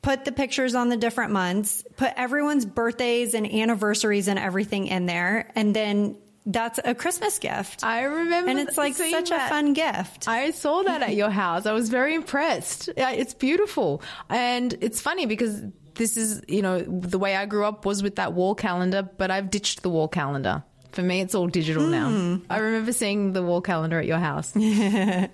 [0.01, 5.07] put the pictures on the different months, put everyone's birthdays and anniversaries and everything in
[5.07, 5.51] there.
[5.55, 7.83] And then that's a Christmas gift.
[7.83, 8.51] I remember.
[8.51, 9.47] And it's like such that.
[9.47, 10.27] a fun gift.
[10.27, 11.65] I saw that at your house.
[11.65, 12.89] I was very impressed.
[12.95, 14.03] It's beautiful.
[14.29, 15.63] And it's funny because
[15.95, 19.31] this is, you know, the way I grew up was with that wall calendar, but
[19.31, 20.63] I've ditched the wall calendar.
[20.95, 21.91] For me, it's all digital mm.
[21.91, 22.09] now.
[22.09, 22.35] Hmm.
[22.49, 24.55] I remember seeing the wall calendar at your house.
[24.55, 25.27] uh,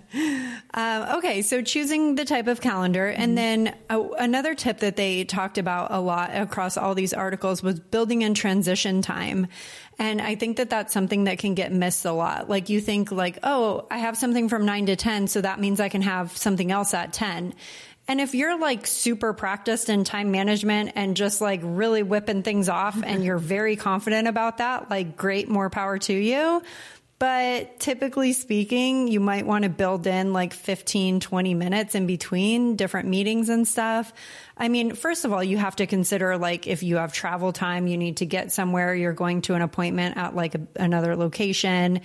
[1.18, 3.08] okay, so choosing the type of calendar.
[3.08, 3.36] And hmm.
[3.36, 7.80] then uh, another tip that they talked about a lot across all these articles was
[7.80, 9.48] building in transition time.
[10.00, 12.50] And I think that that's something that can get missed a lot.
[12.50, 15.80] Like you think like, oh, I have something from nine to 10, so that means
[15.80, 17.54] I can have something else at 10.
[18.08, 22.68] And if you're like super practiced in time management and just like really whipping things
[22.68, 23.24] off and mm-hmm.
[23.24, 26.62] you're very confident about that, like great, more power to you.
[27.22, 32.76] But typically speaking, you might want to build in like 15, 20 minutes in between
[32.76, 34.12] different meetings and stuff.
[34.58, 37.86] I mean, first of all, you have to consider like if you have travel time,
[37.86, 42.02] you need to get somewhere, you're going to an appointment at like a, another location.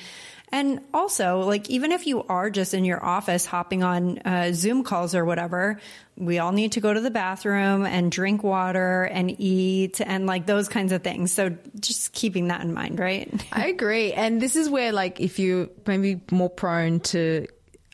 [0.56, 4.84] And also, like, even if you are just in your office hopping on uh, Zoom
[4.84, 5.78] calls or whatever,
[6.16, 10.46] we all need to go to the bathroom and drink water and eat and like
[10.46, 11.30] those kinds of things.
[11.30, 13.30] So just keeping that in mind, right?
[13.52, 14.14] I agree.
[14.14, 17.48] And this is where, like, if you maybe more prone to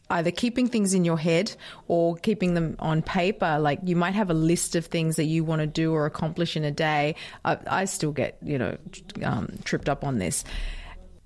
[0.09, 1.53] either keeping things in your head
[1.89, 3.59] or keeping them on paper.
[3.59, 6.55] Like you might have a list of things that you want to do or accomplish
[6.55, 7.15] in a day.
[7.47, 8.77] I, I still get, you know,
[9.25, 10.45] um, tripped up on this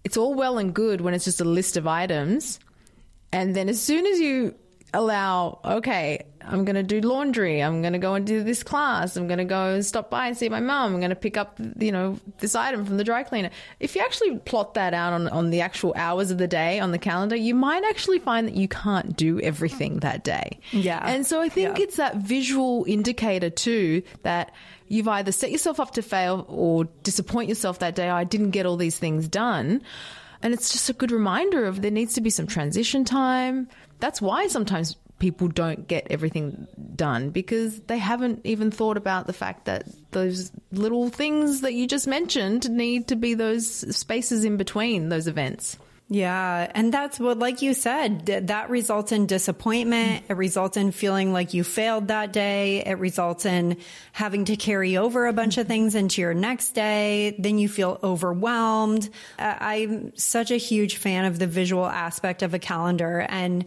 [0.06, 2.60] it's all well and good when it's just a list of items.
[3.32, 4.54] And then as soon as you
[4.94, 7.60] allow, okay, I'm going to do laundry.
[7.60, 9.16] I'm going to go and do this class.
[9.16, 10.94] I'm going to go and stop by and see my mum.
[10.94, 13.50] I'm going to pick up, you know, this item from the dry cleaner.
[13.80, 16.92] If you actually plot that out on, on the actual hours of the day on
[16.92, 20.60] the calendar, you might actually find that you can't do everything that day.
[20.70, 21.02] Yeah.
[21.04, 21.82] And so I think yeah.
[21.82, 24.54] it's that visual indicator too that
[24.88, 28.09] you've either set yourself up to fail or disappoint yourself that day.
[28.09, 29.83] I didn't get all these things done.
[30.42, 33.68] And it's just a good reminder of there needs to be some transition time.
[34.01, 39.33] That's why sometimes people don't get everything done because they haven't even thought about the
[39.33, 44.57] fact that those little things that you just mentioned need to be those spaces in
[44.57, 45.79] between those events.
[46.08, 46.70] Yeah.
[46.72, 50.22] And that's what, like you said, that results in disappointment.
[50.22, 50.30] Mm.
[50.30, 52.84] It results in feeling like you failed that day.
[52.86, 53.78] It results in
[54.12, 55.72] having to carry over a bunch of mm-hmm.
[55.72, 57.34] things into your next day.
[57.40, 59.10] Then you feel overwhelmed.
[59.36, 63.64] I'm such a huge fan of the visual aspect of a calendar and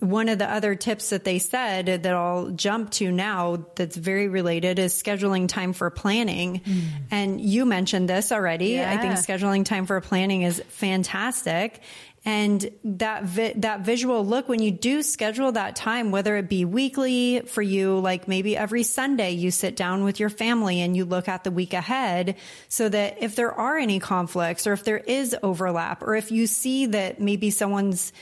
[0.00, 4.28] one of the other tips that they said that I'll jump to now that's very
[4.28, 6.60] related is scheduling time for planning.
[6.60, 6.82] Mm.
[7.10, 8.70] And you mentioned this already.
[8.70, 8.92] Yeah.
[8.92, 11.80] I think scheduling time for planning is fantastic.
[12.24, 16.64] And that vi- that visual look when you do schedule that time, whether it be
[16.64, 21.06] weekly for you, like maybe every Sunday you sit down with your family and you
[21.06, 22.36] look at the week ahead
[22.68, 26.46] so that if there are any conflicts or if there is overlap or if you
[26.46, 28.12] see that maybe someone's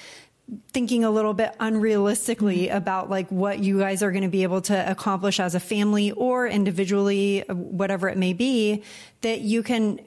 [0.68, 2.76] thinking a little bit unrealistically mm-hmm.
[2.76, 6.12] about like what you guys are going to be able to accomplish as a family
[6.12, 8.84] or individually, whatever it may be,
[9.22, 9.98] that you can,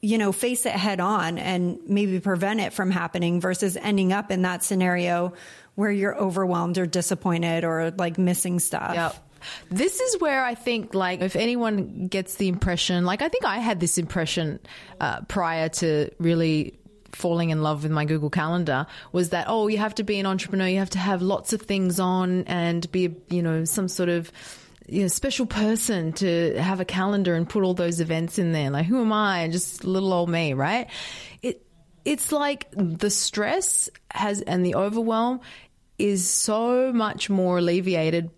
[0.00, 4.30] you know, face it head on and maybe prevent it from happening versus ending up
[4.30, 5.32] in that scenario
[5.74, 8.94] where you're overwhelmed or disappointed or like missing stuff.
[8.94, 9.16] Yep.
[9.70, 13.58] This is where I think, like, if anyone gets the impression, like, I think I
[13.58, 14.60] had this impression
[15.00, 16.78] uh, prior to really
[17.12, 20.26] falling in love with my Google Calendar was that, oh, you have to be an
[20.26, 24.08] entrepreneur, you have to have lots of things on and be, you know, some sort
[24.08, 24.32] of
[24.88, 28.70] you know, special person to have a calendar and put all those events in there.
[28.70, 29.48] Like, who am I?
[29.48, 30.88] Just little old me, right?
[31.42, 31.64] It,
[32.04, 35.40] it's like the stress has and the overwhelm
[35.98, 38.30] is so much more alleviated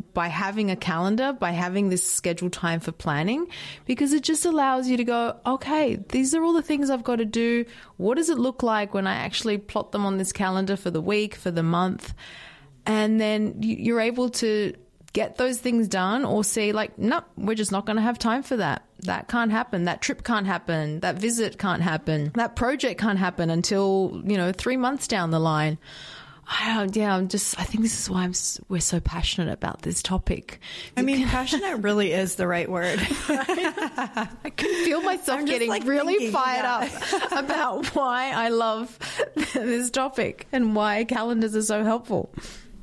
[0.00, 3.46] by having a calendar, by having this scheduled time for planning,
[3.84, 7.16] because it just allows you to go, okay, these are all the things I've got
[7.16, 7.64] to do.
[7.96, 11.00] What does it look like when I actually plot them on this calendar for the
[11.00, 12.14] week, for the month?
[12.84, 14.74] And then you're able to
[15.12, 18.18] get those things done or see like, no, nope, we're just not going to have
[18.18, 18.84] time for that.
[19.00, 19.84] That can't happen.
[19.84, 21.00] That trip can't happen.
[21.00, 22.32] That visit can't happen.
[22.34, 25.78] That project can't happen until, you know, three months down the line.
[26.48, 27.58] I yeah, I'm just.
[27.58, 28.32] I think this is why I'm.
[28.68, 30.60] We're so passionate about this topic.
[30.96, 33.00] I mean, passionate really is the right word.
[33.28, 37.22] I can feel myself getting like really thinking, fired yeah.
[37.22, 38.96] up about why I love
[39.54, 42.32] this topic and why calendars are so helpful.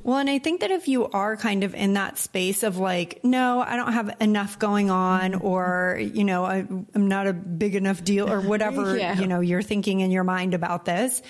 [0.04, 3.20] Well, and I think that if you are kind of in that space of like,
[3.24, 5.46] no, I don't have enough going on, mm-hmm.
[5.46, 9.18] or, you know, I, am not a big enough deal, or whatever, yeah.
[9.18, 11.22] you know, you're thinking in your mind about this,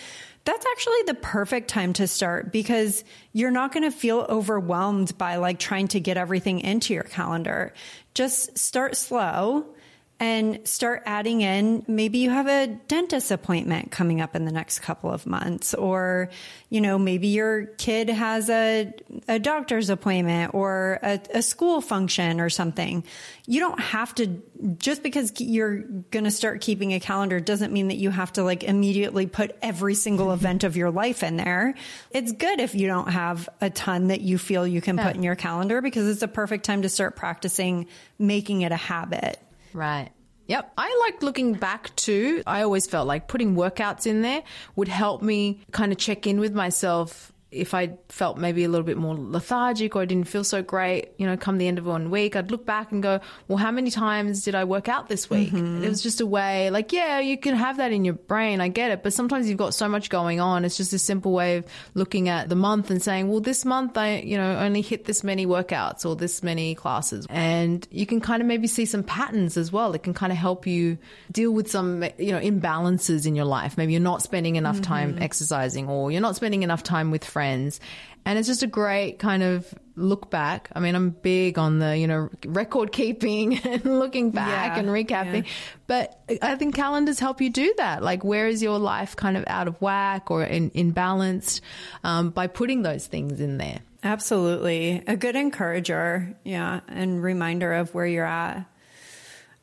[0.44, 3.02] that's actually the perfect time to start because
[3.32, 7.72] you're not going to feel overwhelmed by like trying to get everything into your calendar.
[8.12, 9.73] Just start slow
[10.24, 14.78] and start adding in maybe you have a dentist appointment coming up in the next
[14.78, 16.30] couple of months or
[16.70, 18.90] you know maybe your kid has a,
[19.28, 23.04] a doctor's appointment or a, a school function or something.
[23.44, 24.42] You don't have to
[24.78, 28.44] just because you're going to start keeping a calendar doesn't mean that you have to
[28.44, 30.36] like immediately put every single mm-hmm.
[30.36, 31.74] event of your life in there.
[32.12, 35.06] It's good if you don't have a ton that you feel you can yeah.
[35.06, 38.76] put in your calendar because it's a perfect time to start practicing making it a
[38.76, 39.38] habit
[39.74, 40.10] Right.
[40.46, 40.72] Yep.
[40.78, 42.42] I like looking back too.
[42.46, 44.42] I always felt like putting workouts in there
[44.76, 48.84] would help me kind of check in with myself if I felt maybe a little
[48.84, 51.86] bit more lethargic or I didn't feel so great, you know, come the end of
[51.86, 55.08] one week, I'd look back and go, well, how many times did I work out
[55.08, 55.50] this week?
[55.50, 55.84] Mm-hmm.
[55.84, 58.60] It was just a way, like, yeah, you can have that in your brain.
[58.60, 59.02] I get it.
[59.02, 60.64] But sometimes you've got so much going on.
[60.64, 63.96] It's just a simple way of looking at the month and saying, well, this month
[63.96, 67.26] I, you know, only hit this many workouts or this many classes.
[67.30, 69.94] And you can kind of maybe see some patterns as well.
[69.94, 70.98] It can kind of help you
[71.30, 73.78] deal with some, you know, imbalances in your life.
[73.78, 75.22] Maybe you're not spending enough time mm-hmm.
[75.22, 77.43] exercising or you're not spending enough time with friends.
[78.26, 80.70] And it's just a great kind of look back.
[80.74, 84.88] I mean, I'm big on the, you know, record keeping and looking back Yeah, and
[84.88, 85.44] recapping.
[85.44, 85.50] yeah.
[85.86, 88.02] But I think calendars help you do that.
[88.02, 91.60] Like, where is your life kind of out of whack or in, imbalanced
[92.02, 93.80] um, by putting those things in there?
[94.02, 95.02] Absolutely.
[95.06, 96.34] A good encourager.
[96.44, 96.80] Yeah.
[96.88, 98.64] And reminder of where you're at.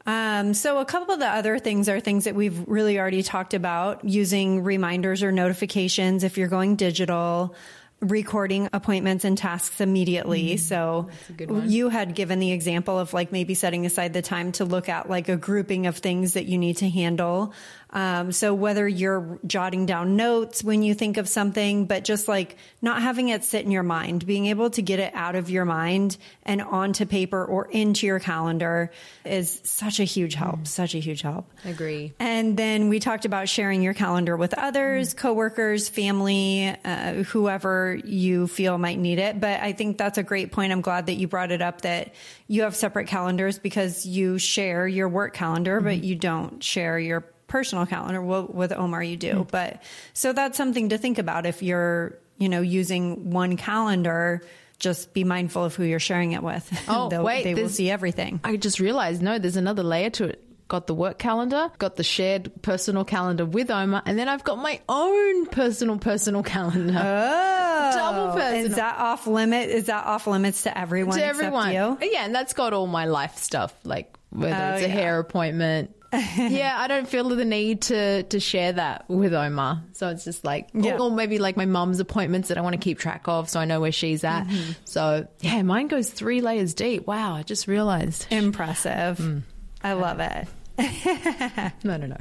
[0.06, 3.54] Um, so a couple of the other things are things that we've really already talked
[3.54, 7.56] about using reminders or notifications if you're going digital,
[8.02, 10.58] recording appointments and tasks immediately.
[10.58, 11.70] so good one.
[11.70, 15.10] you had given the example of like maybe setting aside the time to look at
[15.10, 17.54] like a grouping of things that you need to handle.
[17.94, 22.58] Um, so whether you're jotting down notes when you think of something, but just like
[22.82, 25.66] not having it sit in your mind, being able to get it out of your
[25.66, 28.92] mind and onto paper or into your calendar
[29.26, 31.52] is such a huge help, such a huge help.
[31.66, 32.14] Agree.
[32.20, 38.48] And then we talked about sharing your calendar with others, coworkers, family, uh, whoever you
[38.48, 39.40] feel might need it.
[39.40, 40.72] But I think that's a great point.
[40.72, 42.14] I'm glad that you brought it up that
[42.48, 47.26] you have separate calendars because you share your work calendar, but you don't share your
[47.52, 48.22] personal calendar.
[48.22, 49.34] Well, with Omar, you do.
[49.34, 49.50] Mm-hmm.
[49.52, 49.84] But
[50.14, 54.42] so that's something to think about if you're, you know, using one calendar.
[54.80, 56.66] Just be mindful of who you're sharing it with.
[56.90, 58.40] Oh, wait, they will see everything.
[58.44, 60.44] I just realized no, there's another layer to it.
[60.68, 64.58] Got the work calendar, got the shared personal calendar with Omar, and then I've got
[64.58, 66.98] my own personal personal calendar.
[66.98, 68.66] Oh, Double personal.
[68.68, 69.70] Is that off limit?
[69.70, 71.18] Is that off limits to everyone?
[71.18, 71.74] to except everyone.
[71.74, 71.98] you?
[72.12, 74.94] Yeah, and that's got all my life stuff, like whether Oh, it's a yeah.
[74.94, 75.94] hair appointment.
[76.38, 79.82] yeah, I don't feel the need to to share that with Omar.
[79.94, 80.98] So it's just like, Yeah.
[80.98, 83.66] or maybe like my mum's appointments that I want to keep track of, so I
[83.66, 84.44] know where she's at.
[84.44, 84.72] Mm-hmm.
[84.86, 87.08] So yeah, mine goes three layers deep.
[87.08, 88.28] Wow, I just realized.
[88.30, 89.18] Impressive.
[89.18, 89.40] Hmm.
[89.84, 90.48] I love it.
[91.84, 92.18] No, no, no.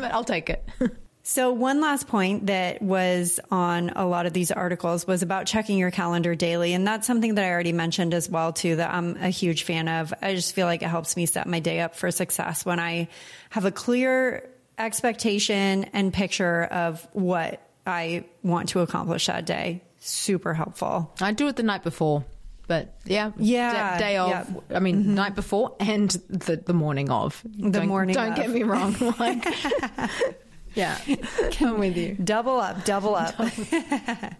[0.00, 0.64] but I'll take it.
[1.26, 5.78] So one last point that was on a lot of these articles was about checking
[5.78, 6.74] your calendar daily.
[6.74, 9.88] And that's something that I already mentioned as well, too, that I'm a huge fan
[9.88, 10.12] of.
[10.20, 13.08] I just feel like it helps me set my day up for success when I
[13.48, 19.80] have a clear expectation and picture of what I want to accomplish that day.
[20.00, 21.10] Super helpful.
[21.22, 22.26] I do it the night before.
[22.66, 24.28] But yeah, Yeah, day, day of.
[24.30, 24.44] yeah.
[24.44, 24.76] Mm-hmm.
[24.76, 27.42] I mean, night before and the the morning of.
[27.58, 28.36] The morning Don't of.
[28.36, 28.94] get me wrong.
[29.18, 29.44] Like,
[30.74, 30.98] yeah,
[31.60, 32.16] I'm with you.
[32.22, 33.34] Double up, double up.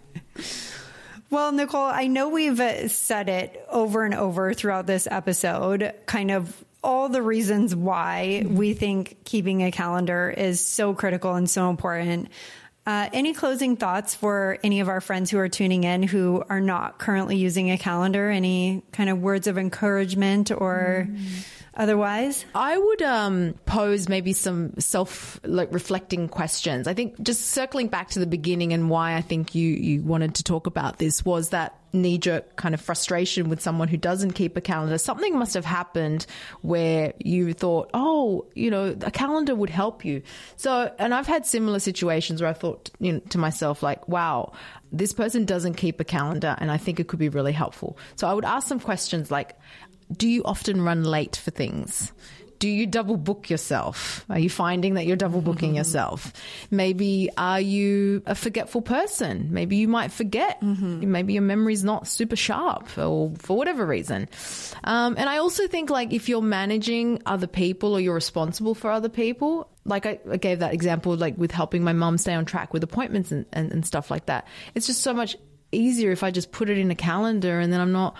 [1.30, 2.60] well, Nicole, I know we've
[2.90, 8.74] said it over and over throughout this episode, kind of all the reasons why we
[8.74, 12.28] think keeping a calendar is so critical and so important.
[12.86, 16.60] Uh, any closing thoughts for any of our friends who are tuning in who are
[16.60, 18.28] not currently using a calendar?
[18.28, 21.08] Any kind of words of encouragement or
[21.76, 22.44] otherwise?
[22.54, 26.86] I would um, pose maybe some self like reflecting questions.
[26.86, 30.36] I think just circling back to the beginning and why I think you you wanted
[30.36, 34.32] to talk about this was that knee jerk kind of frustration with someone who doesn't
[34.32, 34.98] keep a calendar.
[34.98, 36.26] Something must have happened
[36.60, 40.22] where you thought, oh, you know, a calendar would help you.
[40.56, 44.52] So, and I've had similar situations where I thought you know, to myself, like, wow,
[44.92, 47.96] this person doesn't keep a calendar, and I think it could be really helpful.
[48.16, 49.56] So I would ask some questions like,
[50.12, 52.12] do you often run late for things?
[52.60, 54.24] Do you double book yourself?
[54.30, 56.32] Are you finding that you're double booking yourself?
[56.70, 59.48] Maybe are you a forgetful person?
[59.50, 60.62] Maybe you might forget.
[60.62, 64.28] Maybe your memory's not super sharp or for whatever reason.
[64.84, 68.90] Um, and I also think like if you're managing other people or you're responsible for
[68.90, 72.46] other people, like I, I gave that example, like with helping my mum stay on
[72.46, 74.46] track with appointments and, and, and stuff like that.
[74.74, 75.36] It's just so much
[75.72, 78.16] easier if I just put it in a calendar and then I'm not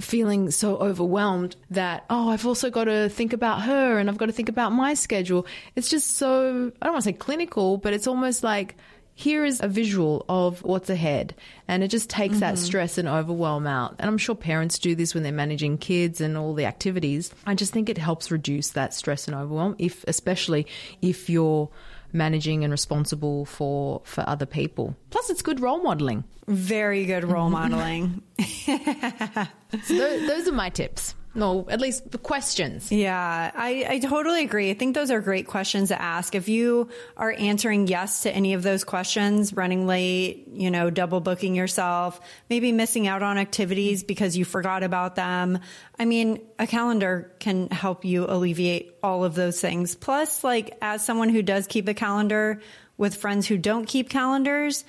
[0.00, 4.26] feeling so overwhelmed that oh I've also got to think about her and I've got
[4.26, 5.46] to think about my schedule.
[5.74, 8.76] It's just so I don't want to say clinical, but it's almost like
[9.18, 11.34] here is a visual of what's ahead
[11.66, 12.64] and it just takes that mm-hmm.
[12.64, 13.96] stress and overwhelm out.
[13.98, 17.32] And I'm sure parents do this when they're managing kids and all the activities.
[17.46, 20.66] I just think it helps reduce that stress and overwhelm if especially
[21.00, 21.70] if you're
[22.12, 24.96] managing and responsible for for other people.
[25.10, 26.24] Plus it's good role modeling.
[26.46, 28.22] Very good role modeling.
[29.82, 31.16] So those, those are my tips.
[31.36, 32.90] No, at least the questions.
[32.90, 34.70] Yeah, I, I totally agree.
[34.70, 36.34] I think those are great questions to ask.
[36.34, 41.20] If you are answering yes to any of those questions, running late, you know, double
[41.20, 42.18] booking yourself,
[42.48, 45.58] maybe missing out on activities because you forgot about them.
[45.98, 49.94] I mean, a calendar can help you alleviate all of those things.
[49.94, 52.62] Plus, like, as someone who does keep a calendar
[52.96, 54.86] with friends who don't keep calendars,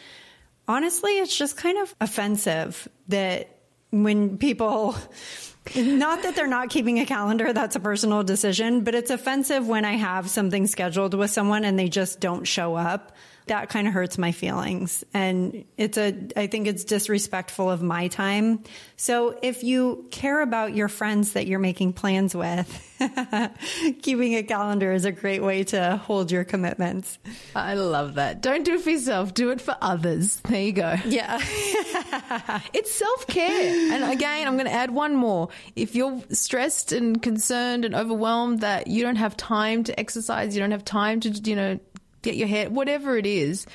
[0.65, 3.49] honestly, it's just kind of offensive that
[3.89, 4.95] when people
[5.75, 9.85] not that they're not keeping a calendar, that's a personal decision, but it's offensive when
[9.85, 13.13] I have something scheduled with someone and they just don't show up.
[13.47, 15.03] That kind of hurts my feelings.
[15.13, 18.63] And it's a, I think it's disrespectful of my time.
[18.95, 22.83] So if you care about your friends that you're making plans with,
[24.01, 27.19] keeping a calendar is a great way to hold your commitments.
[27.55, 28.41] I love that.
[28.41, 30.37] Don't do it for yourself, do it for others.
[30.41, 30.95] There you go.
[31.05, 31.39] Yeah.
[32.73, 33.93] it's self care.
[33.93, 35.49] And again, I'm going to add one more.
[35.75, 40.61] If you're stressed and concerned and overwhelmed that you don't have time to exercise, you
[40.61, 41.79] don't have time to, you know,
[42.27, 43.65] get your hair, whatever it is,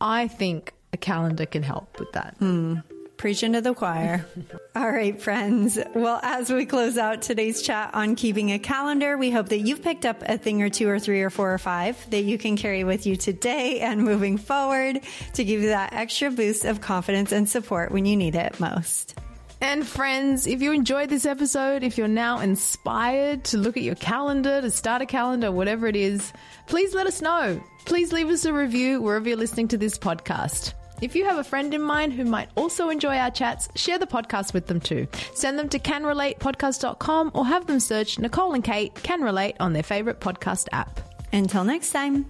[0.00, 2.36] I think a calendar can help with that.
[2.40, 2.82] Mm.
[3.16, 4.26] Preaching to the choir.
[4.76, 5.78] All right, friends.
[5.94, 9.82] Well, as we close out today's chat on keeping a calendar, we hope that you've
[9.82, 12.58] picked up a thing or two or three or four or five that you can
[12.58, 15.00] carry with you today and moving forward
[15.34, 19.14] to give you that extra boost of confidence and support when you need it most.
[19.60, 23.94] And friends, if you enjoyed this episode, if you're now inspired to look at your
[23.94, 26.32] calendar, to start a calendar, whatever it is,
[26.66, 27.62] please let us know.
[27.86, 30.74] Please leave us a review wherever you're listening to this podcast.
[31.00, 34.06] If you have a friend in mind who might also enjoy our chats, share the
[34.06, 35.06] podcast with them too.
[35.34, 39.82] Send them to canrelatepodcast.com or have them search Nicole and Kate Can Relate on their
[39.82, 41.00] favorite podcast app.
[41.32, 42.26] Until next time.